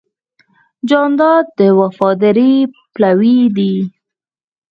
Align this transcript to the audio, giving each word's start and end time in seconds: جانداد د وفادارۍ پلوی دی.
جانداد 0.89 1.45
د 1.59 1.59
وفادارۍ 1.79 2.55
پلوی 2.93 3.39
دی. 3.57 3.73